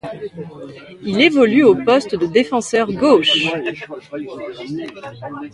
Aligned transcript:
Il 1.03 1.21
évolue 1.21 1.63
au 1.63 1.75
poste 1.75 2.15
de 2.15 2.25
défenseur 2.25 2.91
gauche. 2.91 3.47